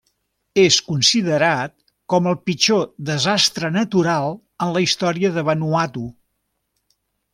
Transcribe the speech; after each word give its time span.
És 0.59 0.75
considerat 0.85 1.73
com 2.13 2.29
el 2.31 2.37
pitjor 2.49 2.81
desastre 3.11 3.71
natural 3.77 4.33
en 4.67 4.73
la 4.79 4.83
història 4.87 5.33
de 5.37 5.45
Vanuatu. 5.51 6.07